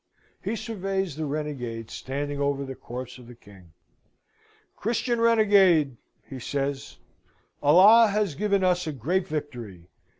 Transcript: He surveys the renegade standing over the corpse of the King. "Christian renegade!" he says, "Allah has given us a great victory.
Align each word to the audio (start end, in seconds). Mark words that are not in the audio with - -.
He 0.43 0.55
surveys 0.55 1.15
the 1.15 1.25
renegade 1.27 1.91
standing 1.91 2.39
over 2.39 2.65
the 2.65 2.73
corpse 2.73 3.19
of 3.19 3.27
the 3.27 3.35
King. 3.35 3.71
"Christian 4.75 5.21
renegade!" 5.21 5.95
he 6.27 6.39
says, 6.39 6.97
"Allah 7.61 8.07
has 8.07 8.33
given 8.33 8.63
us 8.63 8.87
a 8.87 8.93
great 8.93 9.27
victory. 9.27 9.89